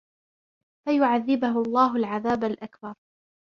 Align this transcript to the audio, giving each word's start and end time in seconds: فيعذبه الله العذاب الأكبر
فيعذبه 0.85 1.61
الله 1.61 1.95
العذاب 1.95 2.43
الأكبر 2.43 2.93